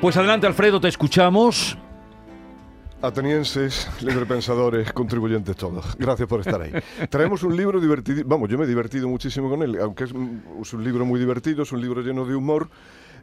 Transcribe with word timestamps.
Pues 0.00 0.16
adelante, 0.16 0.46
Alfredo, 0.46 0.80
te 0.80 0.88
escuchamos. 0.88 1.76
Atenienses, 3.02 3.88
librepensadores, 4.02 4.92
contribuyentes 4.92 5.56
todos. 5.56 5.96
Gracias 5.98 6.28
por 6.28 6.40
estar 6.40 6.60
ahí. 6.60 6.72
Traemos 7.08 7.42
un 7.42 7.56
libro 7.56 7.80
divertido. 7.80 8.22
Vamos, 8.26 8.48
yo 8.50 8.58
me 8.58 8.64
he 8.64 8.68
divertido 8.68 9.08
muchísimo 9.08 9.48
con 9.48 9.62
él, 9.62 9.78
aunque 9.80 10.04
es 10.04 10.12
un, 10.12 10.42
es 10.60 10.72
un 10.74 10.84
libro 10.84 11.04
muy 11.04 11.18
divertido, 11.18 11.62
es 11.62 11.72
un 11.72 11.80
libro 11.80 12.02
lleno 12.02 12.24
de 12.26 12.34
humor, 12.34 12.68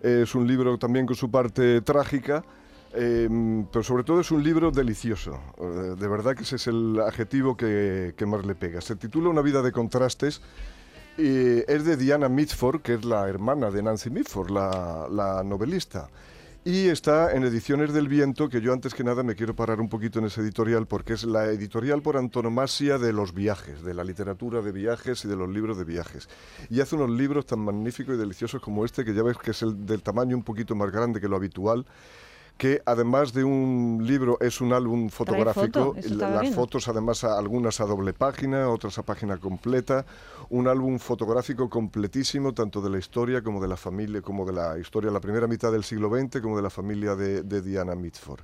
eh, 0.01 0.21
es 0.23 0.33
un 0.35 0.47
libro 0.47 0.77
también 0.79 1.05
con 1.05 1.15
su 1.15 1.29
parte 1.29 1.81
trágica. 1.81 2.43
eh, 2.93 3.27
pero 3.71 3.83
sobre 3.83 4.03
todo 4.03 4.19
es 4.21 4.31
un 4.31 4.43
libro 4.43 4.71
delicioso. 4.71 5.39
Eh, 5.59 5.95
de 5.99 6.07
verdad 6.07 6.35
que 6.35 6.41
ese 6.43 6.55
es 6.55 6.67
el 6.67 6.99
adjetivo 6.99 7.55
que, 7.55 8.13
que 8.17 8.25
más 8.25 8.45
le 8.45 8.55
pega. 8.55 8.81
Se 8.81 8.95
titula 8.95 9.29
Una 9.29 9.41
vida 9.41 9.61
de 9.61 9.71
contrastes. 9.71 10.41
y 11.19 11.59
es 11.71 11.85
de 11.85 11.97
Diana 11.97 12.29
Mitford, 12.29 12.81
que 12.81 12.95
es 12.95 13.05
la 13.05 13.27
hermana 13.29 13.69
de 13.69 13.83
Nancy 13.83 14.09
Mitford, 14.09 14.49
la, 14.51 15.07
la 15.11 15.43
novelista. 15.43 16.09
Y 16.69 16.89
está 16.89 17.31
en 17.31 17.45
Ediciones 17.45 17.93
del 17.93 18.09
Viento, 18.09 18.49
que 18.49 18.59
yo 18.59 18.73
antes 18.73 18.93
que 18.93 19.05
nada 19.05 19.23
me 19.23 19.35
quiero 19.35 19.55
parar 19.55 19.79
un 19.79 19.87
poquito 19.87 20.19
en 20.19 20.25
ese 20.25 20.41
editorial, 20.41 20.85
porque 20.85 21.13
es 21.13 21.23
la 21.23 21.45
editorial 21.45 22.01
por 22.01 22.17
antonomasia 22.17 22.97
de 22.97 23.13
los 23.13 23.33
viajes, 23.33 23.83
de 23.83 23.93
la 23.93 24.03
literatura 24.03 24.61
de 24.61 24.73
viajes 24.73 25.23
y 25.23 25.29
de 25.29 25.37
los 25.37 25.47
libros 25.47 25.77
de 25.77 25.85
viajes. 25.85 26.27
Y 26.69 26.81
hace 26.81 26.97
unos 26.97 27.09
libros 27.09 27.45
tan 27.45 27.59
magníficos 27.59 28.15
y 28.15 28.17
deliciosos 28.17 28.61
como 28.61 28.83
este, 28.83 29.05
que 29.05 29.13
ya 29.13 29.23
ves 29.23 29.37
que 29.37 29.51
es 29.51 29.61
el 29.61 29.85
del 29.85 30.03
tamaño 30.03 30.35
un 30.35 30.43
poquito 30.43 30.75
más 30.75 30.91
grande 30.91 31.21
que 31.21 31.29
lo 31.29 31.37
habitual, 31.37 31.85
que 32.57 32.81
además 32.85 33.33
de 33.33 33.43
un 33.43 33.99
libro 34.01 34.37
es 34.41 34.61
un 34.61 34.73
álbum 34.73 35.09
fotográfico, 35.09 35.93
foto, 35.93 36.07
las 36.45 36.55
fotos 36.55 36.87
además 36.87 37.23
a- 37.23 37.37
algunas 37.37 37.79
a 37.79 37.85
doble 37.85 38.13
página, 38.13 38.69
otras 38.69 38.97
a 38.97 39.03
página 39.03 39.37
completa, 39.37 40.05
un 40.49 40.67
álbum 40.67 40.97
fotográfico 40.99 41.69
completísimo 41.69 42.53
tanto 42.53 42.81
de 42.81 42.89
la 42.89 42.97
historia 42.97 43.41
como 43.43 43.61
de 43.61 43.67
la 43.67 43.77
familia, 43.77 44.21
como 44.21 44.45
de 44.45 44.53
la 44.53 44.77
historia 44.79 45.09
de 45.09 45.13
la 45.13 45.21
primera 45.21 45.47
mitad 45.47 45.71
del 45.71 45.83
siglo 45.83 46.09
XX, 46.09 46.41
como 46.41 46.57
de 46.57 46.63
la 46.63 46.69
familia 46.69 47.15
de, 47.15 47.43
de 47.43 47.61
Diana 47.61 47.95
Mitford. 47.95 48.41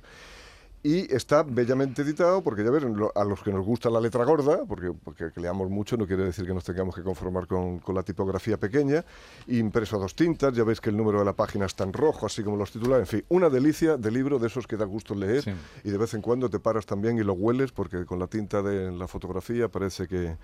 Y 0.86 1.10
está 1.14 1.42
bellamente 1.42 2.02
editado, 2.02 2.42
porque 2.42 2.62
ya 2.62 2.70
ven, 2.70 2.94
lo- 2.94 3.10
a 3.14 3.24
los 3.24 3.42
que 3.42 3.50
nos 3.50 3.64
gusta 3.64 3.88
la 3.88 4.00
letra 4.02 4.22
gorda, 4.26 4.64
porque, 4.68 4.92
porque 4.92 5.30
que 5.32 5.40
leamos 5.40 5.70
mucho 5.70 5.96
no 5.96 6.06
quiere 6.06 6.24
decir 6.24 6.44
que 6.46 6.52
nos 6.52 6.62
tengamos 6.62 6.94
que 6.94 7.02
conformar 7.02 7.46
con, 7.46 7.78
con 7.78 7.94
la 7.94 8.02
tipografía 8.02 8.58
pequeña, 8.58 9.02
impreso 9.46 9.96
a 9.96 10.00
dos 10.00 10.14
tintas, 10.14 10.52
ya 10.54 10.62
veis 10.62 10.82
que 10.82 10.90
el 10.90 10.96
número 10.98 11.20
de 11.20 11.24
la 11.24 11.32
página 11.32 11.64
está 11.64 11.84
en 11.84 11.92
rojo, 11.94 12.26
así 12.26 12.42
como 12.44 12.58
los 12.58 12.70
titulares, 12.70 13.10
en 13.10 13.18
fin, 13.20 13.24
una 13.30 13.48
delicia 13.48 13.96
de 13.96 14.10
libro 14.10 14.38
de 14.38 14.46
esos 14.48 14.66
que 14.66 14.76
da 14.76 14.84
gusto 14.84 15.14
leer 15.14 15.42
Sí. 15.42 15.52
y 15.84 15.90
de 15.90 15.96
vez 15.96 16.12
en 16.12 16.20
cuando 16.20 16.50
te 16.50 16.58
paras 16.60 16.84
también 16.84 17.16
y 17.18 17.22
lo 17.24 17.32
hueles, 17.32 17.72
porque 17.72 18.04
con 18.04 18.18
la 18.18 18.26
tinta 18.26 18.60
de 18.60 18.92
la 18.92 19.08
fotografía 19.08 19.68
parece 19.68 20.06
que, 20.06 20.36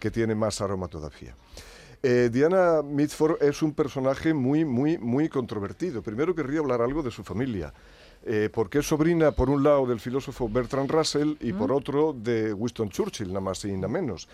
que 0.00 0.10
tiene 0.10 0.34
más 0.34 0.60
aroma 0.60 0.88
todavía. 0.88 1.36
Eh, 2.02 2.30
Diana 2.32 2.82
Mitford 2.82 3.42
es 3.42 3.62
un 3.62 3.72
personaje 3.72 4.34
muy, 4.34 4.64
muy, 4.64 4.98
muy 4.98 5.28
controvertido. 5.28 6.02
Primero 6.02 6.34
querría 6.34 6.60
hablar 6.60 6.82
algo 6.82 7.02
de 7.02 7.10
su 7.10 7.24
familia, 7.24 7.72
eh, 8.24 8.48
porque 8.52 8.78
es 8.78 8.86
sobrina, 8.86 9.32
por 9.32 9.50
un 9.50 9.62
lado, 9.62 9.86
del 9.86 10.00
filósofo 10.00 10.48
Bertrand 10.48 10.90
Russell 10.90 11.34
y 11.40 11.52
por 11.52 11.72
otro 11.72 12.12
de 12.12 12.52
Winston 12.52 12.90
Churchill, 12.90 13.28
nada 13.28 13.40
más 13.40 13.64
y 13.64 13.72
nada 13.72 13.88
menos. 13.88 14.28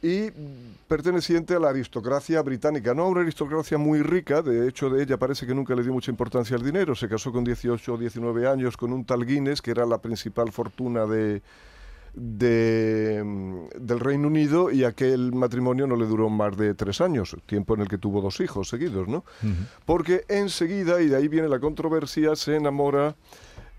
Y 0.00 0.30
mm, 0.30 0.86
perteneciente 0.86 1.54
a 1.54 1.58
la 1.58 1.70
aristocracia 1.70 2.40
británica, 2.42 2.94
no 2.94 3.02
a 3.02 3.08
una 3.08 3.22
aristocracia 3.22 3.78
muy 3.78 4.02
rica, 4.02 4.42
de 4.42 4.68
hecho 4.68 4.88
de 4.90 5.02
ella 5.02 5.16
parece 5.16 5.44
que 5.44 5.54
nunca 5.54 5.74
le 5.74 5.82
dio 5.82 5.92
mucha 5.92 6.10
importancia 6.10 6.56
al 6.56 6.62
dinero, 6.62 6.94
se 6.94 7.08
casó 7.08 7.32
con 7.32 7.42
18 7.42 7.94
o 7.94 7.98
19 7.98 8.46
años 8.46 8.76
con 8.76 8.92
un 8.92 9.04
tal 9.04 9.26
Guinness, 9.26 9.60
que 9.60 9.72
era 9.72 9.84
la 9.84 9.98
principal 9.98 10.52
fortuna 10.52 11.04
de, 11.04 11.42
de, 12.14 13.07
mm, 13.07 13.07
del 13.88 13.98
Reino 13.98 14.28
Unido 14.28 14.70
y 14.70 14.84
aquel 14.84 15.32
matrimonio 15.32 15.86
no 15.88 15.96
le 15.96 16.06
duró 16.06 16.28
más 16.30 16.56
de 16.56 16.74
tres 16.74 17.00
años, 17.00 17.36
tiempo 17.46 17.74
en 17.74 17.80
el 17.80 17.88
que 17.88 17.98
tuvo 17.98 18.20
dos 18.20 18.38
hijos 18.40 18.68
seguidos, 18.68 19.08
¿no? 19.08 19.24
Porque 19.84 20.24
enseguida, 20.28 21.00
y 21.02 21.08
de 21.08 21.16
ahí 21.16 21.26
viene 21.26 21.48
la 21.48 21.58
controversia, 21.58 22.36
se 22.36 22.54
enamora 22.54 23.16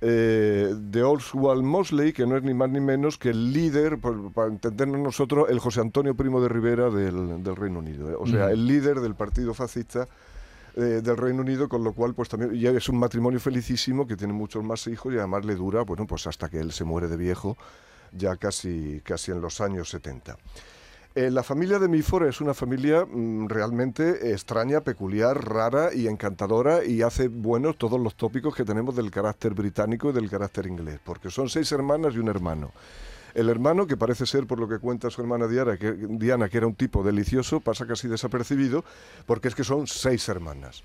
eh, 0.01 0.73
de 0.77 1.03
Oswald 1.03 1.63
Mosley, 1.63 2.13
que 2.13 2.25
no 2.25 2.37
es 2.37 2.43
ni 2.43 2.53
más 2.53 2.69
ni 2.69 2.79
menos 2.79 3.17
que 3.17 3.29
el 3.31 3.51
líder, 3.51 3.99
por- 3.99 4.31
para 4.31 4.47
entendernos 4.47 4.99
nosotros, 5.01 5.47
el 5.49 5.59
José 5.59 5.81
Antonio 5.81 6.15
Primo 6.15 6.41
de 6.41 6.47
Rivera 6.49 6.89
del, 6.89 7.43
del 7.43 7.55
Reino 7.55 7.79
Unido, 7.79 8.09
¿eh? 8.09 8.15
o 8.17 8.25
sea, 8.25 8.51
el 8.51 8.65
líder 8.65 9.01
del 9.01 9.15
partido 9.15 9.53
fascista 9.53 10.07
eh, 10.75 11.01
del 11.03 11.17
Reino 11.17 11.41
Unido, 11.41 11.67
con 11.67 11.83
lo 11.83 11.91
cual 11.93 12.13
pues 12.13 12.29
también 12.29 12.53
ya 12.53 12.69
es 12.71 12.87
un 12.87 12.97
matrimonio 12.97 13.39
felicísimo 13.41 14.07
que 14.07 14.15
tiene 14.15 14.31
muchos 14.31 14.63
más 14.63 14.87
hijos 14.87 15.13
y 15.13 15.17
además 15.17 15.43
le 15.43 15.55
dura, 15.55 15.81
bueno, 15.81 16.07
pues 16.07 16.27
hasta 16.27 16.47
que 16.47 16.59
él 16.59 16.71
se 16.71 16.85
muere 16.85 17.07
de 17.09 17.17
viejo, 17.17 17.57
ya 18.11 18.35
casi, 18.37 19.01
casi 19.03 19.31
en 19.31 19.41
los 19.41 19.61
años 19.61 19.89
70. 19.89 20.37
Eh, 21.15 21.31
la 21.31 21.41
familia 21.41 21.79
de 21.79 21.87
Milford 21.87 22.27
es 22.27 22.39
una 22.39 22.53
familia 22.53 23.03
mm, 23.03 23.47
realmente 23.47 24.31
extraña, 24.31 24.81
peculiar, 24.81 25.43
rara 25.43 25.93
y 25.93 26.07
encantadora 26.07 26.85
y 26.85 27.01
hace 27.01 27.27
buenos 27.27 27.77
todos 27.77 27.99
los 27.99 28.15
tópicos 28.15 28.55
que 28.55 28.63
tenemos 28.63 28.95
del 28.95 29.09
carácter 29.09 29.53
británico 29.55 30.09
y 30.09 30.13
del 30.13 30.29
carácter 30.29 30.67
inglés, 30.67 30.99
porque 31.03 31.31
son 31.31 31.49
seis 31.49 31.71
hermanas 31.71 32.13
y 32.13 32.19
un 32.19 32.27
hermano. 32.27 32.71
El 33.33 33.49
hermano, 33.49 33.87
que 33.87 33.97
parece 33.97 34.25
ser, 34.25 34.47
por 34.47 34.59
lo 34.59 34.67
que 34.67 34.79
cuenta 34.79 35.09
su 35.09 35.21
hermana 35.21 35.47
Diana 35.47 35.77
que, 35.77 35.93
Diana, 35.93 36.47
que 36.47 36.57
era 36.57 36.67
un 36.67 36.75
tipo 36.75 37.03
delicioso, 37.03 37.59
pasa 37.59 37.85
casi 37.85 38.07
desapercibido, 38.07 38.83
porque 39.25 39.47
es 39.47 39.55
que 39.55 39.63
son 39.63 39.87
seis 39.87 40.27
hermanas. 40.29 40.83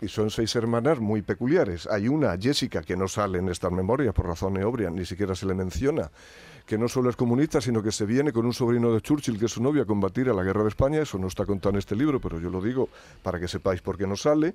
Y 0.00 0.08
son 0.08 0.30
seis 0.30 0.54
hermanas 0.56 0.98
muy 0.98 1.22
peculiares. 1.22 1.86
Hay 1.86 2.08
una, 2.08 2.36
Jessica, 2.38 2.82
que 2.82 2.96
no 2.96 3.08
sale 3.08 3.38
en 3.38 3.48
estas 3.48 3.72
memorias 3.72 4.14
por 4.14 4.26
razones 4.26 4.64
obvias, 4.64 4.92
ni 4.92 5.06
siquiera 5.06 5.34
se 5.34 5.46
le 5.46 5.54
menciona, 5.54 6.10
que 6.66 6.78
no 6.78 6.88
solo 6.88 7.10
es 7.10 7.16
comunista, 7.16 7.60
sino 7.60 7.82
que 7.82 7.92
se 7.92 8.06
viene 8.06 8.32
con 8.32 8.46
un 8.46 8.52
sobrino 8.54 8.92
de 8.92 9.00
Churchill, 9.02 9.38
que 9.38 9.46
es 9.46 9.52
su 9.52 9.62
novio, 9.62 9.82
a 9.82 9.86
combatir 9.86 10.28
a 10.30 10.32
la 10.32 10.42
guerra 10.42 10.62
de 10.62 10.68
España. 10.70 11.00
Eso 11.02 11.18
no 11.18 11.26
está 11.26 11.44
contado 11.44 11.70
en 11.74 11.78
este 11.78 11.94
libro, 11.94 12.20
pero 12.20 12.40
yo 12.40 12.48
lo 12.50 12.60
digo 12.60 12.88
para 13.22 13.38
que 13.38 13.48
sepáis 13.48 13.82
por 13.82 13.98
qué 13.98 14.06
no 14.06 14.16
sale. 14.16 14.54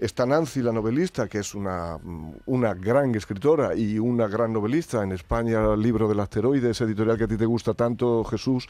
Está 0.00 0.26
Nancy, 0.26 0.60
la 0.60 0.72
novelista, 0.72 1.28
que 1.28 1.38
es 1.38 1.54
una, 1.54 1.96
mm, 2.02 2.30
una 2.46 2.74
gran 2.74 3.14
escritora 3.14 3.76
y 3.76 4.00
una 4.00 4.26
gran 4.26 4.52
novelista. 4.52 5.04
En 5.04 5.12
España, 5.12 5.72
el 5.72 5.80
libro 5.80 6.08
del 6.08 6.18
asteroide, 6.18 6.70
ese 6.70 6.82
editorial 6.82 7.16
que 7.16 7.24
a 7.24 7.28
ti 7.28 7.36
te 7.36 7.46
gusta 7.46 7.74
tanto, 7.74 8.24
Jesús, 8.24 8.66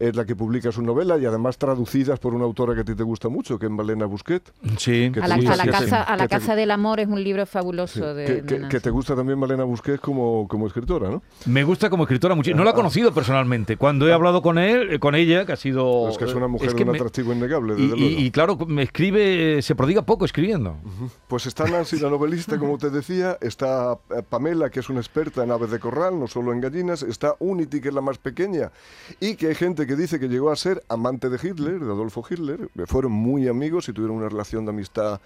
es 0.00 0.16
la 0.16 0.24
que 0.24 0.34
publica 0.34 0.72
su 0.72 0.82
novela 0.82 1.16
y 1.16 1.26
además 1.26 1.58
traducidas 1.58 2.18
por 2.18 2.34
una 2.34 2.44
autora 2.44 2.74
que 2.74 2.80
a 2.80 2.84
ti 2.84 2.96
te 2.96 3.04
gusta 3.04 3.28
mucho, 3.28 3.56
que 3.56 3.66
es 3.66 3.72
Malena 3.72 4.06
Busquet. 4.06 4.42
Sí. 4.76 5.12
Que 5.14 5.20
A 5.20 5.28
la, 5.28 5.36
a 5.36 5.56
la 5.56 5.66
casa, 5.66 6.02
a 6.02 6.16
la 6.16 6.24
te- 6.26 6.34
casa 6.34 6.56
del 6.56 6.72
amor 6.72 6.98
es 6.98 7.06
un 7.06 7.22
libro 7.22 7.46
Sí, 7.46 7.52
fabuloso 7.52 8.12
de, 8.12 8.24
que, 8.26 8.42
de 8.42 8.62
que- 8.62 8.68
que 8.68 8.80
te 8.80 8.90
gusta 8.90 9.14
también 9.14 9.38
Malena 9.38 9.62
Busquets 9.62 10.00
como, 10.00 10.48
como 10.48 10.66
escritora, 10.66 11.08
¿no? 11.08 11.22
Me 11.46 11.62
gusta 11.62 11.88
como 11.88 12.02
escritora 12.02 12.23
muchísimo. 12.34 12.58
No 12.58 12.64
la 12.64 12.70
he 12.70 12.74
conocido 12.74 13.12
personalmente. 13.12 13.76
Cuando 13.76 14.08
he 14.08 14.12
hablado 14.14 14.40
con 14.40 14.56
él, 14.56 14.94
eh, 14.94 14.98
con 14.98 15.14
ella, 15.14 15.44
que 15.44 15.52
ha 15.52 15.56
sido. 15.56 16.08
es 16.08 16.16
que 16.16 16.24
es 16.24 16.34
una 16.34 16.48
mujer 16.48 16.68
es 16.68 16.74
que 16.74 16.84
de 16.84 16.90
un 16.90 16.92
me- 16.92 16.98
atractivo 16.98 17.32
innegable, 17.34 17.74
y, 17.74 17.82
desde 17.82 17.96
y- 17.96 18.00
luego. 18.00 18.20
y 18.22 18.30
claro, 18.30 18.56
me 18.66 18.82
escribe, 18.84 19.60
se 19.60 19.74
prodiga 19.74 20.02
poco 20.02 20.24
escribiendo. 20.24 20.76
Pues 21.28 21.44
está 21.44 21.64
Nancy, 21.66 21.98
la 22.00 22.08
novelista, 22.08 22.58
como 22.58 22.78
te 22.78 22.88
decía, 22.88 23.36
está 23.42 23.98
eh, 24.16 24.22
Pamela, 24.26 24.70
que 24.70 24.80
es 24.80 24.88
una 24.88 25.00
experta 25.00 25.44
en 25.44 25.50
aves 25.50 25.70
de 25.70 25.78
corral, 25.78 26.18
no 26.18 26.26
solo 26.26 26.52
en 26.52 26.60
gallinas, 26.60 27.02
está 27.02 27.34
Unity, 27.40 27.80
que 27.82 27.88
es 27.88 27.94
la 27.94 28.00
más 28.00 28.16
pequeña, 28.16 28.72
y 29.20 29.34
que 29.36 29.48
hay 29.48 29.54
gente 29.54 29.86
que 29.86 29.96
dice 29.96 30.18
que 30.18 30.28
llegó 30.28 30.50
a 30.50 30.56
ser 30.56 30.82
amante 30.88 31.28
de 31.28 31.36
Hitler, 31.42 31.80
de 31.80 31.92
Adolfo 31.92 32.24
Hitler, 32.28 32.68
eh, 32.78 32.84
fueron 32.86 33.12
muy 33.12 33.48
amigos 33.48 33.88
y 33.88 33.92
tuvieron 33.92 34.16
una 34.16 34.28
relación 34.28 34.64
de 34.64 34.70
amistad 34.70 35.20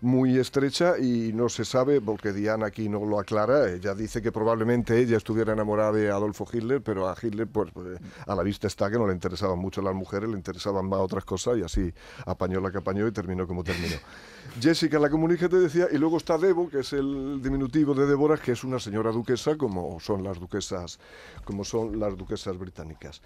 muy 0.00 0.38
estrecha 0.38 0.98
y 0.98 1.32
no 1.32 1.48
se 1.48 1.64
sabe, 1.64 2.00
porque 2.00 2.32
Diana 2.32 2.66
aquí 2.66 2.88
no 2.88 3.04
lo 3.06 3.18
aclara, 3.18 3.70
ella 3.72 3.94
dice 3.94 4.20
que 4.20 4.32
probablemente 4.32 4.98
ella 5.00 5.16
estuviera 5.16 5.52
enamorada 5.52 5.92
de 5.92 6.10
Adolfo 6.10 6.43
Hitler, 6.50 6.82
pero 6.82 7.08
a 7.08 7.16
Hitler, 7.20 7.46
pues, 7.46 7.70
pues, 7.72 7.98
a 8.26 8.34
la 8.34 8.42
vista 8.42 8.66
está 8.66 8.90
que 8.90 8.98
no 8.98 9.06
le 9.06 9.12
interesaban 9.12 9.58
mucho 9.58 9.82
las 9.82 9.94
mujeres, 9.94 10.28
le 10.28 10.36
interesaban 10.36 10.88
más 10.88 11.00
otras 11.00 11.24
cosas 11.24 11.58
y 11.58 11.62
así 11.62 11.92
apañó 12.26 12.60
la 12.60 12.70
que 12.70 12.78
apañó 12.78 13.06
y 13.06 13.12
terminó 13.12 13.46
como 13.46 13.64
terminó. 13.64 13.96
Jessica, 14.60 14.98
la 14.98 15.10
comunica, 15.10 15.48
te 15.48 15.56
decía, 15.56 15.88
y 15.90 15.98
luego 15.98 16.18
está 16.18 16.38
Debo, 16.38 16.68
que 16.68 16.80
es 16.80 16.92
el 16.92 17.40
diminutivo 17.42 17.94
de 17.94 18.06
Débora, 18.06 18.36
que 18.36 18.52
es 18.52 18.64
una 18.64 18.78
señora 18.78 19.10
duquesa, 19.10 19.56
como 19.56 19.98
son 20.00 20.22
las 20.22 20.38
duquesas, 20.38 20.98
como 21.44 21.64
son 21.64 21.98
las 21.98 22.16
duquesas 22.16 22.58
británicas. 22.58 23.22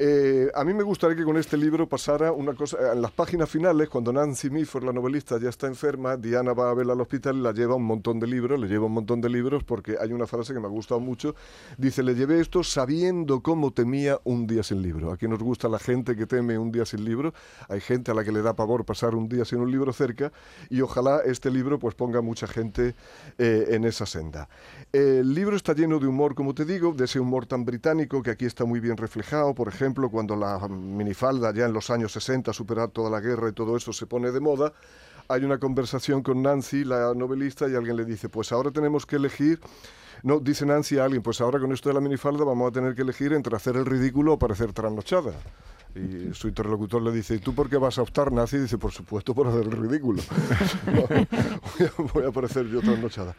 Eh, 0.00 0.48
a 0.54 0.62
mí 0.62 0.72
me 0.74 0.84
gustaría 0.84 1.16
que 1.16 1.24
con 1.24 1.36
este 1.36 1.56
libro 1.56 1.88
pasara 1.88 2.30
una 2.30 2.54
cosa. 2.54 2.92
En 2.92 3.02
las 3.02 3.10
páginas 3.10 3.50
finales, 3.50 3.88
cuando 3.88 4.12
Nancy 4.12 4.48
Mifford, 4.48 4.84
la 4.84 4.92
novelista, 4.92 5.40
ya 5.40 5.48
está 5.48 5.66
enferma, 5.66 6.16
Diana 6.16 6.52
va 6.52 6.70
a 6.70 6.74
verla 6.74 6.92
al 6.92 7.00
hospital 7.00 7.38
y 7.38 7.40
la 7.40 7.52
lleva 7.52 7.74
un 7.74 7.84
montón 7.84 8.20
de 8.20 8.28
libros, 8.28 8.60
le 8.60 8.68
lleva 8.68 8.86
un 8.86 8.92
montón 8.92 9.20
de 9.20 9.28
libros 9.28 9.64
porque 9.64 9.96
hay 10.00 10.12
una 10.12 10.28
frase 10.28 10.54
que 10.54 10.60
me 10.60 10.66
ha 10.66 10.70
gustado 10.70 11.00
mucho. 11.00 11.34
Dice, 11.76 12.04
le 12.04 12.14
llevé 12.14 12.40
esto 12.40 12.62
sabiendo 12.62 13.42
cómo 13.42 13.72
temía 13.72 14.20
un 14.22 14.46
día 14.46 14.62
sin 14.62 14.82
libro. 14.82 15.10
Aquí 15.10 15.26
nos 15.26 15.40
gusta 15.40 15.68
la 15.68 15.80
gente 15.80 16.14
que 16.14 16.26
teme 16.26 16.56
un 16.58 16.70
día 16.70 16.86
sin 16.86 17.04
libro. 17.04 17.34
Hay 17.68 17.80
gente 17.80 18.12
a 18.12 18.14
la 18.14 18.22
que 18.22 18.30
le 18.30 18.40
da 18.40 18.54
pavor 18.54 18.84
pasar 18.84 19.16
un 19.16 19.28
día 19.28 19.44
sin 19.44 19.58
un 19.58 19.70
libro 19.70 19.92
cerca 19.92 20.30
y 20.70 20.80
ojalá 20.80 21.22
este 21.24 21.50
libro 21.50 21.80
pues 21.80 21.96
ponga 21.96 22.20
mucha 22.20 22.46
gente 22.46 22.94
eh, 23.36 23.66
en 23.70 23.84
esa 23.84 24.06
senda. 24.06 24.48
El 24.92 25.34
libro 25.34 25.56
está 25.56 25.72
lleno 25.74 25.98
de 25.98 26.06
humor, 26.06 26.36
como 26.36 26.54
te 26.54 26.64
digo, 26.64 26.92
de 26.92 27.06
ese 27.06 27.18
humor 27.18 27.46
tan 27.46 27.64
británico 27.64 28.22
que 28.22 28.30
aquí 28.30 28.46
está 28.46 28.64
muy 28.64 28.78
bien 28.78 28.96
reflejado. 28.96 29.54
Por 29.54 29.66
ejemplo, 29.66 29.87
ejemplo, 29.88 30.10
cuando 30.10 30.36
la 30.36 30.58
minifalda 30.68 31.52
ya 31.52 31.64
en 31.64 31.72
los 31.72 31.88
años 31.90 32.12
60, 32.12 32.52
superar 32.52 32.90
toda 32.90 33.08
la 33.10 33.20
guerra 33.20 33.48
y 33.48 33.52
todo 33.52 33.76
eso 33.76 33.92
se 33.92 34.06
pone 34.06 34.30
de 34.30 34.40
moda, 34.40 34.72
hay 35.28 35.44
una 35.44 35.58
conversación 35.58 36.22
con 36.22 36.42
Nancy, 36.42 36.84
la 36.84 37.14
novelista, 37.14 37.68
y 37.68 37.74
alguien 37.74 37.96
le 37.96 38.04
dice, 38.04 38.28
pues 38.28 38.52
ahora 38.52 38.70
tenemos 38.70 39.06
que 39.06 39.16
elegir 39.16 39.60
no, 40.22 40.40
dice 40.40 40.66
Nancy 40.66 40.98
a 40.98 41.04
alguien, 41.04 41.22
pues 41.22 41.40
ahora 41.40 41.60
con 41.60 41.72
esto 41.72 41.88
de 41.88 41.94
la 41.94 42.00
minifalda 42.00 42.44
vamos 42.44 42.68
a 42.68 42.72
tener 42.72 42.94
que 42.94 43.02
elegir 43.02 43.32
entre 43.32 43.54
hacer 43.54 43.76
el 43.76 43.86
ridículo 43.86 44.32
o 44.32 44.38
parecer 44.38 44.72
trasnochada. 44.72 45.32
Y 45.98 46.34
su 46.34 46.48
interlocutor 46.48 47.02
le 47.02 47.12
dice, 47.12 47.34
¿y 47.34 47.38
tú 47.38 47.54
por 47.54 47.68
qué 47.68 47.76
vas 47.76 47.98
a 47.98 48.02
optar, 48.02 48.32
Nancy? 48.32 48.56
Y 48.56 48.60
dice, 48.60 48.78
por 48.78 48.92
supuesto, 48.92 49.34
por 49.34 49.48
hacer 49.48 49.62
el 49.62 49.72
ridículo. 49.72 50.22
voy, 52.14 52.24
a, 52.24 52.30
parecer 52.30 52.66
yo 52.68 52.80
trasnochada. 52.80 53.34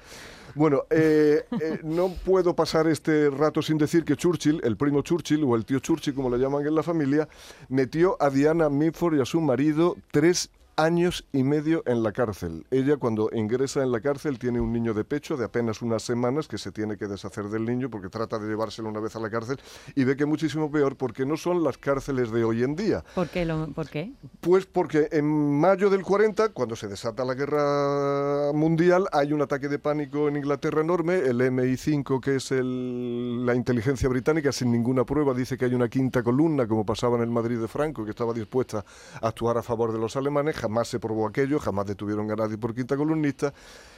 Bueno, 0.56 0.84
eh, 0.90 1.46
eh, 1.62 1.80
no 1.84 2.10
puedo 2.26 2.56
pasar 2.56 2.88
este 2.88 3.30
rato 3.30 3.62
sin 3.62 3.78
decir 3.78 4.04
que 4.04 4.16
Churchill, 4.16 4.60
el 4.64 4.78
primo 4.78 5.02
Churchill, 5.02 5.44
o 5.44 5.56
el 5.56 5.66
tío 5.66 5.80
Churchill, 5.80 6.14
como 6.14 6.30
le 6.30 6.38
llaman 6.38 6.66
en 6.66 6.76
la 6.76 6.84
familia, 6.84 7.28
metió 7.70 8.18
a 8.20 8.30
Diana 8.30 8.70
Mitford 8.70 9.18
y 9.18 9.22
a 9.22 9.26
su 9.26 9.40
marido 9.42 9.96
tres 10.12 10.50
años 10.80 11.26
y 11.34 11.44
medio 11.44 11.84
en 11.86 12.04
la 12.04 12.14
cárcel. 12.14 12.66
Ella 12.72 12.96
cuando 12.96 13.30
ingresa 13.34 13.84
en 13.84 13.92
la 13.92 14.00
cárcel 14.00 14.40
tiene 14.40 14.62
un 14.62 14.72
niño 14.72 14.94
de 14.94 15.04
pecho 15.04 15.36
de 15.36 15.44
apenas 15.44 15.82
unas 15.82 16.04
semanas 16.04 16.48
que 16.48 16.58
se 16.58 16.72
tiene 16.72 16.96
que 16.96 17.08
deshacer 17.08 17.50
del 17.50 17.66
niño 17.66 17.90
porque 17.90 18.08
trata 18.08 18.40
de 18.40 18.48
llevárselo 18.48 18.88
una 18.88 19.02
vez 19.02 19.14
a 19.18 19.20
la 19.20 19.30
cárcel 19.30 19.60
y 19.94 20.06
ve 20.06 20.16
que 20.16 20.26
muchísimo 20.26 20.72
peor 20.72 20.96
porque 20.96 21.26
no 21.26 21.36
son 21.36 21.66
las 21.66 21.78
cárceles 21.78 22.32
de 22.32 22.46
hoy 22.46 22.64
en 22.64 22.78
día. 22.78 23.04
¿Por 23.14 23.28
qué? 23.28 23.46
¿Por 23.76 23.90
qué? 23.90 24.14
Pues 24.40 24.66
porque 24.66 25.10
en 25.12 25.60
mayo 25.60 25.90
del 25.90 26.04
40, 26.04 26.50
cuando 26.50 26.78
se 26.78 26.88
desata 26.88 27.26
la 27.26 27.34
guerra 27.34 28.54
mundial, 28.54 29.08
hay 29.12 29.34
un 29.34 29.42
ataque 29.42 29.68
de 29.68 29.80
pánico 29.80 30.30
en 30.30 30.38
Inglaterra 30.38 30.80
enorme. 30.80 31.16
El 31.16 31.42
MI5, 31.42 32.22
que 32.22 32.38
es 32.38 32.52
la 32.52 33.54
inteligencia 33.54 34.08
británica, 34.08 34.54
sin 34.54 34.72
ninguna 34.72 35.04
prueba, 35.04 35.34
dice 35.34 35.58
que 35.58 35.66
hay 35.66 35.74
una 35.74 35.90
quinta 35.90 36.24
columna, 36.24 36.68
como 36.68 36.86
pasaba 36.86 37.18
en 37.18 37.24
el 37.24 37.30
Madrid 37.30 37.60
de 37.60 37.68
Franco, 37.68 38.06
que 38.06 38.12
estaba 38.12 38.34
dispuesta 38.34 38.86
a 39.22 39.28
actuar 39.28 39.58
a 39.58 39.64
favor 39.64 39.92
de 39.92 40.00
los 40.00 40.16
alemanes 40.16 40.56
jamás 40.70 40.88
se 40.88 41.00
probó 41.00 41.28
aquello, 41.28 41.60
jamás 41.60 41.88
detuvieron 41.88 42.30
a 42.30 42.36
nadie 42.36 42.58
por 42.58 42.76
quinta 42.76 42.96
columnista, 42.96 43.52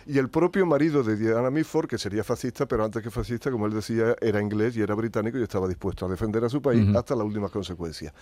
y 0.05 0.17
el 0.17 0.29
propio 0.29 0.65
marido 0.65 1.03
de 1.03 1.17
Diana 1.17 1.51
Mitford, 1.51 1.87
que 1.87 1.97
sería 1.97 2.23
fascista, 2.23 2.65
pero 2.65 2.85
antes 2.85 3.03
que 3.03 3.11
fascista, 3.11 3.51
como 3.51 3.65
él 3.65 3.73
decía, 3.73 4.15
era 4.21 4.41
inglés 4.41 4.77
y 4.77 4.81
era 4.81 4.95
británico 4.95 5.37
y 5.37 5.43
estaba 5.43 5.67
dispuesto 5.67 6.05
a 6.05 6.09
defender 6.09 6.43
a 6.45 6.49
su 6.49 6.61
país 6.61 6.87
hasta 6.95 7.15
la 7.15 7.23
última 7.23 7.49
consecuencia 7.49 8.13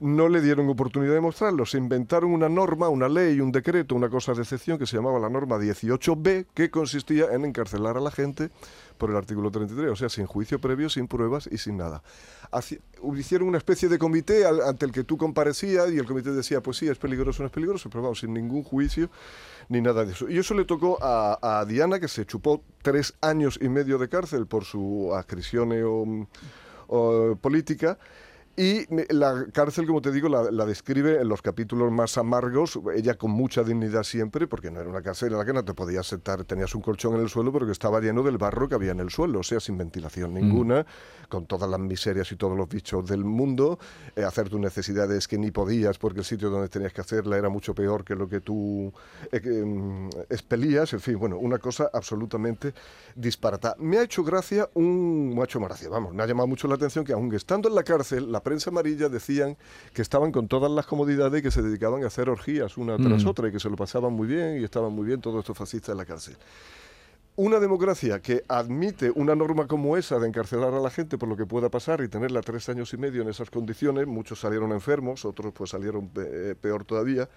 no 0.00 0.28
le 0.28 0.40
dieron 0.40 0.68
oportunidad 0.68 1.14
de 1.14 1.20
mostrarlo. 1.20 1.66
Se 1.66 1.78
inventaron 1.78 2.32
una 2.32 2.48
norma, 2.48 2.88
una 2.88 3.08
ley, 3.08 3.40
un 3.40 3.52
decreto, 3.52 3.94
una 3.94 4.08
cosa 4.08 4.34
de 4.34 4.42
excepción 4.42 4.78
que 4.78 4.86
se 4.86 4.96
llamaba 4.96 5.18
la 5.18 5.28
norma 5.28 5.58
18b, 5.58 6.46
que 6.54 6.70
consistía 6.70 7.26
en 7.32 7.44
encarcelar 7.44 7.96
a 7.96 8.00
la 8.00 8.10
gente 8.10 8.50
por 8.98 9.10
el 9.10 9.16
artículo 9.16 9.50
33, 9.50 9.90
o 9.90 9.96
sea, 9.96 10.08
sin 10.08 10.26
juicio 10.26 10.60
previo, 10.60 10.88
sin 10.88 11.08
pruebas 11.08 11.48
y 11.50 11.58
sin 11.58 11.76
nada. 11.76 12.02
hicieron 13.16 13.48
una 13.48 13.58
especie 13.58 13.88
de 13.88 13.98
comité 13.98 14.46
ante 14.46 14.86
el 14.86 14.92
que 14.92 15.02
tú 15.02 15.16
comparecías 15.16 15.90
y 15.90 15.98
el 15.98 16.06
comité 16.06 16.30
decía, 16.30 16.60
pues 16.60 16.76
sí, 16.76 16.88
es 16.88 16.98
peligroso, 16.98 17.42
no 17.42 17.46
es 17.46 17.52
peligroso, 17.52 17.90
pero 17.90 18.02
vamos, 18.02 18.20
sin 18.20 18.32
ningún 18.32 18.62
juicio 18.62 19.10
ni 19.68 19.80
nada 19.80 20.04
de 20.04 20.12
eso. 20.12 20.28
Y 20.28 20.38
eso 20.38 20.54
le 20.54 20.64
tocó 20.64 20.98
a, 21.02 21.64
Diana, 21.66 21.98
que 21.98 22.06
se 22.06 22.26
chupó 22.26 22.62
tres 22.82 23.14
años 23.20 23.58
y 23.60 23.68
medio 23.68 23.98
de 23.98 24.08
cárcel 24.08 24.46
por 24.46 24.64
su 24.64 25.12
adscripción 25.14 26.28
política. 27.40 27.98
Y 28.54 28.84
la 29.14 29.46
cárcel, 29.50 29.86
como 29.86 30.02
te 30.02 30.12
digo, 30.12 30.28
la, 30.28 30.66
describe 30.66 31.22
en 31.22 31.28
los 31.28 31.40
capítulos 31.40 31.90
más 31.90 32.18
amargos, 32.18 32.78
ella 32.94 33.14
con 33.14 33.30
mucha 33.30 33.64
dignidad 33.64 34.02
siempre, 34.02 34.46
porque 34.46 34.70
no 34.70 34.78
era 34.78 34.90
una 34.90 35.00
cárcel 35.00 35.32
en 35.32 35.38
la 35.38 35.44
que 35.46 35.54
no 35.54 35.64
te 35.64 35.72
podías 35.72 36.06
sentar, 36.06 36.44
tenías 36.44 36.74
un 36.74 36.82
colchón 36.82 37.14
en 37.14 37.22
el 37.22 37.30
suelo, 37.30 37.50
pero 37.50 37.64
que 37.64 37.72
estaba 37.72 37.98
lleno 38.00 38.22
del 38.22 38.36
barro 38.36 38.68
que 38.68 38.74
había 38.74 38.92
en 38.92 39.00
el 39.00 39.08
suelo, 39.08 39.38
o 39.40 39.42
sea, 39.42 39.58
sin 39.58 39.78
ventilación 39.78 40.34
ninguna, 40.34 40.84
con 41.30 41.46
todas 41.46 41.68
las 41.70 41.80
miserias 41.80 42.30
y 42.30 42.36
todos 42.36 42.54
los 42.54 42.68
bichos 42.68 43.08
del 43.08 43.24
mundo, 43.24 43.78
eh, 44.14 44.22
hacer 44.22 44.50
tus 44.50 44.60
necesidades 44.60 45.26
que 45.28 45.38
ni 45.38 45.50
podías, 45.50 45.96
porque 45.96 46.18
el 46.18 46.26
sitio 46.26 46.50
donde 46.50 46.68
tenías 46.68 46.92
que 46.92 47.00
hacerla 47.00 47.38
era 47.38 47.48
mucho 47.48 47.74
peor 47.74 48.04
que 48.04 48.14
lo 48.14 48.28
que 48.28 48.42
tú 48.42 48.92
eh, 49.30 49.40
mm, 49.40 50.10
expelías, 50.28 50.92
en 50.92 51.00
fin, 51.00 51.18
bueno, 51.18 51.38
una 51.38 51.56
cosa 51.56 51.88
absolutamente 51.90 52.74
disparata. 53.16 53.76
Me 53.78 53.96
ha 53.96 54.02
hecho 54.02 54.22
gracia 54.22 54.68
un... 54.74 55.34
me 55.34 55.40
ha 55.40 55.44
hecho 55.44 55.58
gracia, 55.58 55.88
vamos, 55.88 56.12
me 56.12 56.22
ha 56.22 56.26
llamado 56.26 56.48
mucho 56.48 56.68
la 56.68 56.74
atención 56.74 57.02
que 57.02 57.14
aunque 57.14 57.36
estando 57.36 57.70
en 57.70 57.74
la 57.74 57.82
cárcel, 57.82 58.30
la 58.30 58.41
prensa 58.42 58.70
amarilla 58.70 59.08
decían 59.08 59.56
que 59.92 60.02
estaban 60.02 60.32
con 60.32 60.48
todas 60.48 60.70
las 60.70 60.86
comodidades 60.86 61.40
y 61.40 61.42
que 61.42 61.50
se 61.50 61.62
dedicaban 61.62 62.04
a 62.04 62.08
hacer 62.08 62.28
orgías 62.28 62.76
una 62.76 62.96
tras 62.96 63.24
mm. 63.24 63.28
otra 63.28 63.48
y 63.48 63.52
que 63.52 63.60
se 63.60 63.70
lo 63.70 63.76
pasaban 63.76 64.12
muy 64.12 64.26
bien 64.26 64.60
y 64.60 64.64
estaban 64.64 64.92
muy 64.92 65.06
bien 65.06 65.20
todos 65.20 65.40
estos 65.40 65.56
fascistas 65.56 65.90
en 65.90 65.98
la 65.98 66.04
cárcel. 66.04 66.36
Una 67.34 67.58
democracia 67.58 68.20
que 68.20 68.44
admite 68.46 69.10
una 69.14 69.34
norma 69.34 69.66
como 69.66 69.96
esa 69.96 70.18
de 70.18 70.28
encarcelar 70.28 70.74
a 70.74 70.80
la 70.80 70.90
gente 70.90 71.16
por 71.16 71.30
lo 71.30 71.36
que 71.36 71.46
pueda 71.46 71.70
pasar 71.70 72.02
y 72.02 72.08
tenerla 72.08 72.42
tres 72.42 72.68
años 72.68 72.92
y 72.92 72.98
medio 72.98 73.22
en 73.22 73.28
esas 73.28 73.48
condiciones, 73.48 74.06
muchos 74.06 74.40
salieron 74.40 74.70
enfermos, 74.72 75.24
otros 75.24 75.54
pues 75.54 75.70
salieron 75.70 76.10
eh, 76.16 76.54
peor 76.60 76.84
todavía, 76.84 77.30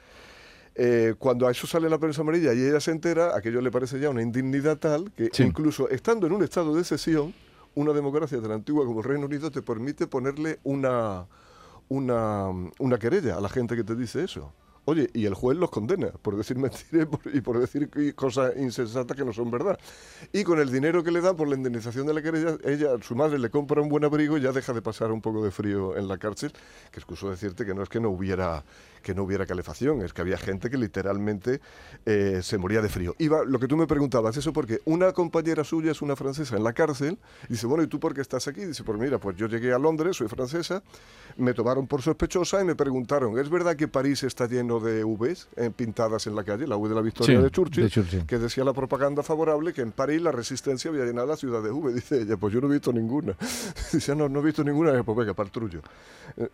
eh, 0.78 1.16
cuando 1.18 1.48
a 1.48 1.52
eso 1.52 1.66
sale 1.66 1.90
la 1.90 1.98
prensa 1.98 2.22
amarilla 2.22 2.54
y 2.54 2.60
ella 2.60 2.82
se 2.82 2.92
entera, 2.92 3.38
aquello 3.38 3.62
le 3.62 3.72
parece 3.72 3.98
ya 3.98 4.10
una 4.10 4.22
indignidad 4.22 4.78
tal 4.78 5.10
que 5.14 5.30
incluso 5.42 5.90
estando 5.90 6.28
en 6.28 6.34
un 6.34 6.44
estado 6.44 6.76
de 6.76 6.84
sesión, 6.84 7.34
una 7.76 7.94
democracia 7.94 8.42
tan 8.42 8.52
antigua 8.52 8.86
como 8.86 9.00
el 9.00 9.06
Reino 9.06 9.26
Unido 9.26 9.52
te 9.52 9.62
permite 9.62 10.08
ponerle 10.08 10.60
una, 10.64 11.28
una, 11.90 12.50
una 12.80 12.98
querella 12.98 13.38
a 13.38 13.42
la 13.42 13.50
gente 13.50 13.76
que 13.76 13.84
te 13.84 13.96
dice 13.96 14.24
eso. 14.24 14.54
Oye, 14.86 15.10
y 15.14 15.26
el 15.26 15.34
juez 15.34 15.58
los 15.58 15.72
condena 15.72 16.10
por 16.22 16.38
decir 16.38 16.58
mentiras 16.60 17.08
y 17.34 17.42
por 17.42 17.60
decir 17.60 17.90
cosas 18.16 18.54
insensatas 18.58 19.18
que 19.18 19.26
no 19.26 19.34
son 19.34 19.50
verdad. 19.52 19.80
Y 20.32 20.44
con 20.44 20.60
el 20.60 20.72
dinero 20.72 21.04
que 21.04 21.12
le 21.12 21.22
dan 21.22 21.36
por 21.36 21.48
la 21.48 21.56
indemnización 21.56 22.06
de 22.06 22.14
la 22.14 22.22
querella, 22.22 22.58
ella, 22.64 22.90
su 23.02 23.16
madre 23.16 23.40
le 23.40 23.50
compra 23.50 23.82
un 23.82 23.90
buen 23.90 24.04
abrigo 24.04 24.38
y 24.38 24.42
ya 24.42 24.52
deja 24.52 24.74
de 24.74 24.82
pasar 24.82 25.12
un 25.12 25.22
poco 25.22 25.44
de 25.44 25.52
frío 25.52 25.98
en 25.98 26.08
la 26.08 26.18
cárcel, 26.18 26.54
que 26.92 27.00
excuso 27.00 27.30
decirte 27.30 27.66
que 27.66 27.74
no 27.74 27.82
es 27.84 27.90
que 27.90 28.00
no 28.00 28.10
hubiera 28.10 28.64
que 29.06 29.14
no 29.14 29.22
hubiera 29.22 29.46
calefacción, 29.46 30.02
es 30.02 30.14
que 30.14 30.22
había 30.22 30.36
gente 30.36 30.68
que 30.68 30.78
literalmente 30.78 31.62
eh, 32.08 32.40
se 32.42 32.58
moría 32.58 32.82
de 32.82 32.90
frío. 32.90 33.14
Iba, 33.20 33.46
lo 33.46 33.60
que 33.60 33.68
tú 33.68 33.78
me 33.78 33.86
preguntabas, 33.86 34.36
eso 34.36 34.52
porque 34.52 34.82
una 34.86 35.12
compañera 35.14 35.64
suya 35.64 35.92
es 35.92 36.02
una 36.02 36.16
francesa 36.16 36.58
en 36.58 36.64
la 36.64 36.74
cárcel, 36.74 37.20
dice, 37.48 37.68
bueno, 37.68 37.84
¿y 37.84 37.88
tú 37.88 38.00
por 38.00 38.16
qué 38.16 38.22
estás 38.22 38.48
aquí? 38.48 38.66
dice, 38.66 38.84
pues 38.84 38.98
mira, 38.98 39.20
pues 39.20 39.38
yo 39.38 39.46
llegué 39.46 39.72
a 39.74 39.78
Londres, 39.78 40.18
soy 40.18 40.28
francesa, 40.28 40.82
me 41.38 41.54
tomaron 41.54 41.86
por 41.86 42.02
sospechosa 42.02 42.60
y 42.62 42.66
me 42.66 42.74
preguntaron, 42.74 43.38
¿es 43.38 43.48
verdad 43.48 43.76
que 43.76 43.88
París 43.88 44.24
está 44.24 44.48
lleno 44.48 44.75
de 44.80 45.04
Vs 45.04 45.50
eh, 45.56 45.70
pintadas 45.76 46.26
en 46.26 46.36
la 46.36 46.44
calle, 46.44 46.66
la 46.66 46.78
V 46.78 46.90
de 46.90 46.96
la 46.96 47.02
Victoria 47.02 47.40
de, 47.40 47.52
Churchill, 47.52 48.26
que 48.26 48.40
decía 48.40 48.64
la 48.64 48.74
propaganda 48.74 49.22
favorable 49.22 49.74
que 49.74 49.82
en 49.82 49.92
París 49.92 50.22
la 50.22 50.32
resistencia 50.32 50.90
había 50.90 51.06
llenado 51.06 51.28
la 51.28 51.38
ciudad 51.38 51.62
de 51.62 51.70
V? 51.70 51.94
Dice 51.94 52.22
ella, 52.22 52.38
pues 52.38 52.54
yo 52.54 52.60
no 52.60 52.68
he 52.68 52.72
visto 52.72 52.92
ninguna. 52.92 53.36
dice, 53.94 54.16
no, 54.16 54.28
no 54.28 54.40
he 54.40 54.44
visto 54.44 54.64
ninguna, 54.64 55.04
pues 55.04 55.18
venga, 55.18 55.34
para 55.36 55.48
el 55.48 55.52
trullo. 55.52 55.82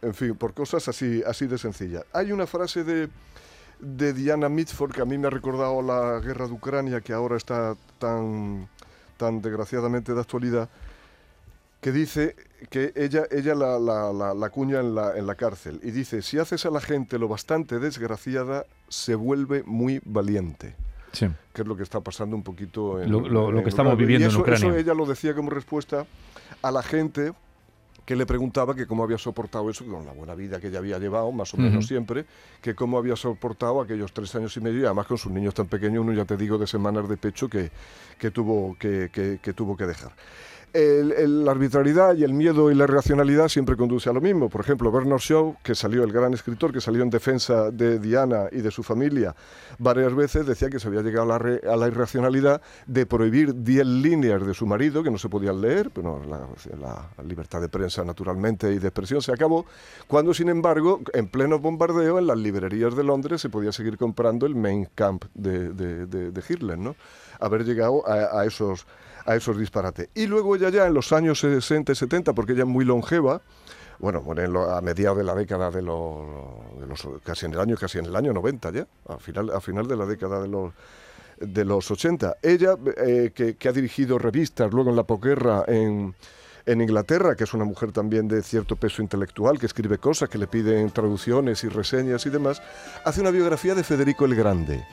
En 0.02 0.14
fin, 0.14 0.36
por 0.36 0.54
cosas 0.54 0.86
así, 0.88 1.24
así 1.26 1.48
de 1.48 1.58
sencillas. 1.58 2.04
Hay 2.14 2.32
una 2.32 2.42
una 2.42 2.48
frase 2.48 2.84
de, 2.84 3.08
de 3.80 4.14
Diana 4.14 4.50
Mitford 4.50 4.94
que 4.94 5.02
a 5.02 5.06
mí 5.06 5.16
me 5.16 5.28
ha 5.28 5.30
recordado 5.30 5.80
la 5.84 6.20
guerra 6.20 6.48
de 6.48 6.54
Ucrania, 6.54 7.02
que 7.02 7.14
ahora 7.14 7.38
está 7.38 7.76
tan, 8.00 8.68
tan 9.16 9.44
desgraciadamente 9.44 10.16
de 10.16 10.22
actualidad, 10.22 10.68
que 11.82 11.92
dice 11.92 12.36
que 12.70 12.94
ella, 12.96 13.24
ella 13.32 13.56
la, 13.56 13.80
la, 13.80 14.34
la, 14.34 14.50
cuña 14.50 14.80
en 14.80 14.96
la, 14.96 15.18
en 15.18 15.26
la 15.26 15.36
cárcel 15.36 15.80
y 15.84 15.92
dice, 15.92 16.22
si 16.22 16.38
haces 16.38 16.66
a 16.66 16.70
la 16.70 16.80
gente 16.80 17.18
lo 17.18 17.28
bastante 17.28 17.80
desgraciada, 17.80 18.66
se 18.88 19.16
vuelve 19.16 19.64
muy 19.64 20.02
valiente. 20.06 20.76
Sí. 21.12 21.28
Que 21.54 21.64
es 21.64 21.68
lo 21.68 21.76
que 21.76 21.84
está 21.84 22.00
pasando 22.00 22.36
un 22.38 22.44
poquito 22.44 23.02
en 23.02 23.12
lo, 23.12 23.52
lo, 23.52 23.64
que 23.64 23.70
estamos 23.70 23.98
viviendo 23.98 24.30
en 24.30 24.36
Ucrania. 24.36 24.70
Eso 24.70 24.78
ella 24.78 24.94
lo 24.94 25.06
decía 25.06 25.34
como 25.36 25.50
respuesta 25.50 26.06
a 26.62 26.72
la 26.72 26.84
gente 26.84 27.34
que 28.06 28.16
le 28.16 28.26
preguntaba 28.26 28.76
que 28.76 28.88
cómo 28.88 29.04
había 29.04 29.18
soportado 29.18 29.70
eso, 29.70 29.86
con 29.86 30.06
la 30.06 30.12
buena 30.12 30.36
vida 30.36 30.60
que 30.60 30.68
ella 30.68 30.80
había 30.80 31.00
llevado, 31.00 31.32
más 31.32 31.54
o 31.54 31.58
menos 31.58 31.88
siempre, 31.88 32.26
que 32.62 32.76
cómo 32.76 32.98
había 32.98 33.16
soportado 33.16 33.80
aquellos 33.80 34.12
tres 34.12 34.34
años 34.36 34.56
y 34.58 34.60
medio, 34.60 34.82
y 34.82 34.86
además 34.86 35.08
con 35.08 35.18
sus 35.18 35.32
niños 35.32 35.54
tan 35.54 35.68
pequeños, 35.68 36.04
uno 36.04 36.12
ya 36.14 36.26
te 36.26 36.36
digo 36.36 36.58
de 36.58 36.68
semanas 36.68 37.08
de 37.08 37.18
pecho 37.18 37.48
que, 37.48 37.72
que 38.18 38.32
tuvo, 38.32 38.76
que, 38.78 39.10
que, 39.12 39.54
tuvo 39.54 39.78
que 39.78 39.86
dejar. 39.86 40.12
La 40.74 41.52
arbitrariedad 41.52 42.16
y 42.16 42.24
el 42.24 42.34
miedo 42.34 42.72
y 42.72 42.76
la 42.76 42.86
irracionalidad 42.86 43.48
siempre 43.50 43.76
conduce 43.76 44.10
a 44.10 44.14
lo 44.14 44.22
mismo. 44.22 44.50
Por 44.50 44.62
ejemplo, 44.62 44.92
Bernard 44.92 45.20
Shaw, 45.20 45.58
que 45.64 45.76
salió, 45.76 46.04
el 46.04 46.12
gran 46.12 46.34
escritor, 46.34 46.72
que 46.72 46.80
salió 46.82 47.04
en 47.04 47.10
defensa 47.10 47.72
de 47.72 48.00
Diana 48.00 48.46
y 48.52 48.62
de 48.62 48.72
su 48.72 48.82
familia 48.84 49.36
varias 49.80 50.14
veces, 50.16 50.46
decía 50.46 50.70
que 50.70 50.80
se 50.80 50.88
había 50.88 51.02
llegado 51.02 51.24
a 51.24 51.28
la, 51.28 51.38
re- 51.40 51.62
a 51.70 51.76
la 51.76 51.88
irracionalidad 51.88 52.62
de 52.88 53.06
prohibir 53.06 53.54
10 53.64 53.86
líneas 53.86 54.46
de 54.46 54.54
su 54.54 54.66
marido 54.66 55.04
que 55.04 55.12
no 55.12 55.18
se 55.18 55.28
podían 55.30 55.60
leer, 55.60 55.92
pero 55.92 56.22
la, 56.24 56.48
la 56.80 57.24
libertad 57.24 57.60
de 57.62 57.70
prensa, 57.70 58.04
naturalmente, 58.04 58.72
y 58.74 58.80
de 58.80 58.88
expresión 58.88 59.22
se 59.22 59.32
acabó, 59.32 59.66
cuando, 60.08 60.34
sin 60.34 60.50
embargo, 60.50 61.02
en 61.14 61.28
pleno 61.28 61.60
bombardeo, 61.60 62.20
en 62.20 62.28
las 62.28 62.38
librerías 62.38 62.96
de 62.96 63.04
Londres 63.04 63.42
se 63.42 63.50
podía 63.50 63.72
seguir 63.72 63.98
comprando 63.98 64.46
el 64.46 64.56
Mein 64.56 64.88
Kampf 64.96 65.28
de, 65.34 65.74
de, 65.74 66.06
de- 66.06 66.42
Hitler, 66.48 66.78
¿no? 66.78 66.96
Haber 67.40 67.64
llegado 67.66 68.04
a 68.08 68.46
esos 68.46 68.86
a 69.26 69.36
esos 69.36 69.58
disparates. 69.58 70.10
Y 70.16 70.28
luego 70.28 70.56
ella 70.56 70.70
ya 70.70 70.88
en 70.88 70.94
los 70.94 71.12
años 71.14 71.40
60 71.40 71.92
y 71.92 71.96
70, 71.96 72.34
porque 72.34 72.54
ella 72.54 72.62
es 72.64 72.68
muy 72.68 72.86
longeva, 72.86 73.42
bueno, 74.00 74.24
a 74.72 74.82
mediados 74.82 75.18
de 75.18 75.24
la 75.24 75.36
década 75.36 75.70
de 75.70 75.82
los, 75.82 76.18
de 76.80 76.88
los- 76.88 77.08
casi 77.24 77.46
en 77.46 77.54
el 77.54 77.60
año, 77.60 77.76
casi 77.78 78.00
en 78.00 78.06
el 78.06 78.16
año 78.16 78.34
90 78.34 78.72
ya, 78.72 78.88
a 79.08 79.18
final, 79.18 79.52
a 79.52 79.62
final 79.62 79.88
de 79.88 79.96
la 79.96 80.06
década 80.06 80.42
de 80.42 80.48
los 80.48 80.74
de 81.40 81.66
los 81.66 81.90
80. 81.90 82.38
Ella, 82.44 82.76
eh, 82.98 83.32
que, 83.34 83.56
que 83.56 83.68
ha 83.68 83.72
dirigido 83.72 84.20
revistas 84.20 84.72
luego 84.72 84.92
en 84.92 84.96
la 84.96 85.04
posguerra 85.06 85.64
en, 85.68 86.14
en 86.68 86.82
Inglaterra, 86.82 87.36
que 87.36 87.46
es 87.46 87.54
una 87.56 87.66
mujer 87.66 87.92
también 87.92 88.28
de 88.28 88.44
cierto 88.44 88.76
peso 88.76 89.02
intelectual, 89.02 89.58
que 89.58 89.66
escribe 89.66 89.98
cosas, 89.98 90.30
que 90.30 90.38
le 90.38 90.46
piden 90.46 90.92
traducciones 90.92 91.64
y 91.64 91.68
reseñas 91.70 92.28
y 92.28 92.30
demás, 92.30 92.62
hace 93.06 93.22
una 93.22 93.32
biografía 93.32 93.74
de 93.74 93.84
Federico 93.84 94.26
el 94.26 94.36
Grande. 94.36 94.86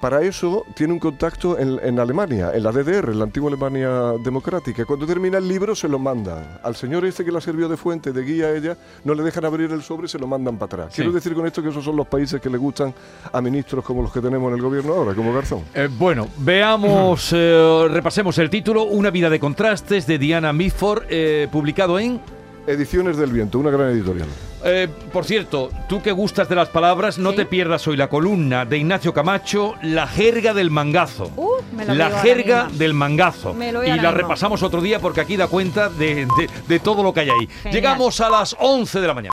Para 0.00 0.22
eso 0.22 0.64
tiene 0.74 0.92
un 0.92 1.00
contacto 1.00 1.58
en, 1.58 1.80
en 1.82 1.98
Alemania, 1.98 2.52
en 2.54 2.62
la 2.62 2.70
DDR, 2.70 3.10
en 3.10 3.18
la 3.18 3.24
antigua 3.24 3.48
Alemania 3.48 4.12
democrática. 4.22 4.84
Cuando 4.84 5.06
termina 5.06 5.38
el 5.38 5.48
libro 5.48 5.74
se 5.74 5.88
lo 5.88 5.98
mandan. 5.98 6.60
Al 6.62 6.76
señor 6.76 7.04
este 7.04 7.24
que 7.24 7.32
la 7.32 7.40
sirvió 7.40 7.68
de 7.68 7.76
fuente, 7.76 8.12
de 8.12 8.22
guía 8.22 8.46
a 8.46 8.56
ella, 8.56 8.76
no 9.02 9.14
le 9.14 9.24
dejan 9.24 9.44
abrir 9.44 9.72
el 9.72 9.82
sobre 9.82 10.06
y 10.06 10.08
se 10.08 10.18
lo 10.18 10.28
mandan 10.28 10.56
para 10.56 10.66
atrás. 10.66 10.94
Sí. 10.94 11.02
Quiero 11.02 11.12
decir 11.12 11.34
con 11.34 11.46
esto 11.46 11.62
que 11.62 11.70
esos 11.70 11.84
son 11.84 11.96
los 11.96 12.06
países 12.06 12.40
que 12.40 12.48
le 12.48 12.58
gustan 12.58 12.94
a 13.32 13.40
ministros 13.40 13.84
como 13.84 14.02
los 14.02 14.12
que 14.12 14.20
tenemos 14.20 14.48
en 14.50 14.56
el 14.56 14.62
gobierno 14.62 14.94
ahora, 14.94 15.14
como 15.14 15.34
Garzón. 15.34 15.62
Eh, 15.74 15.88
bueno, 15.98 16.28
veamos, 16.38 17.30
eh, 17.34 17.88
repasemos 17.90 18.38
el 18.38 18.50
título, 18.50 18.84
Una 18.84 19.10
vida 19.10 19.28
de 19.28 19.40
contrastes 19.40 20.06
de 20.06 20.18
Diana 20.18 20.52
Mitford, 20.52 21.04
eh, 21.08 21.48
publicado 21.50 21.98
en... 21.98 22.20
Ediciones 22.68 23.16
del 23.16 23.32
Viento, 23.32 23.58
una 23.58 23.70
gran 23.70 23.90
editorial. 23.90 24.28
Eh, 24.64 24.88
por 25.12 25.24
cierto, 25.24 25.70
tú 25.88 26.02
que 26.02 26.10
gustas 26.12 26.48
de 26.48 26.54
las 26.56 26.68
palabras, 26.68 27.18
no 27.18 27.30
Sí. 27.30 27.36
te 27.36 27.46
pierdas 27.46 27.86
hoy 27.86 27.96
la 27.96 28.08
columna 28.08 28.64
de 28.64 28.78
Ignacio 28.78 29.12
Camacho, 29.14 29.74
La 29.82 30.06
jerga 30.06 30.52
del 30.54 30.70
mangazo. 30.70 31.30
Uh, 31.36 31.48
me 31.76 31.84
lo 31.84 31.94
la 31.94 32.10
jerga 32.20 32.68
del 32.72 32.92
mangazo. 32.94 33.54
Me 33.54 33.70
lo 33.72 33.84
y 33.84 33.88
la 33.88 33.94
mismo. 33.94 34.10
repasamos 34.12 34.62
otro 34.62 34.80
día 34.80 34.98
porque 34.98 35.20
aquí 35.20 35.36
da 35.36 35.46
cuenta 35.46 35.88
de, 35.88 36.26
de- 36.26 36.48
de 36.66 36.80
todo 36.80 37.02
lo 37.02 37.12
que 37.14 37.20
hay 37.20 37.30
ahí. 37.30 37.46
Genial. 37.62 37.72
Llegamos 37.74 38.20
a 38.20 38.28
las 38.30 38.56
11 38.58 39.00
de 39.00 39.06
la 39.06 39.14
mañana. 39.14 39.26